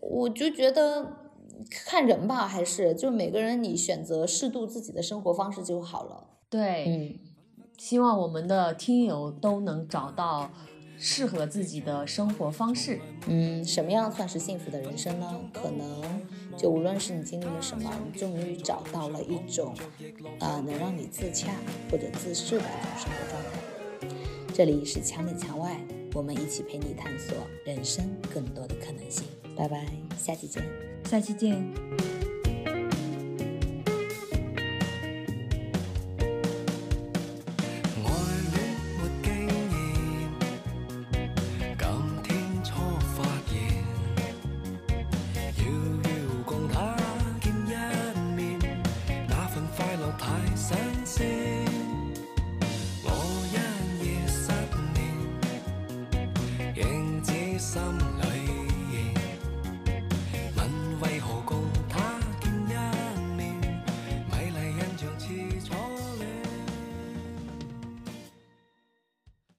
[0.00, 1.28] 我就觉得
[1.70, 6.26] 看人吧，还是就每个人你选择适度自己的生活方式就好了。
[6.48, 7.18] 对，嗯，
[7.76, 10.50] 希望我们的听友都能找到。
[11.04, 15.40] 适合自己的生活方式，嗯，什么样算是幸福的人生呢？
[15.52, 16.00] 可能
[16.56, 19.74] 就无论是你经历了什么，你终于找到了一种，
[20.38, 21.48] 呃，能让你自洽
[21.90, 24.16] 或者自适的一种生活状态。
[24.54, 25.76] 这里是墙里墙外，
[26.14, 29.24] 我们一起陪你探索人生更多的可能性。
[29.56, 29.84] 拜拜，
[30.16, 30.62] 下期见，
[31.04, 32.11] 下期见。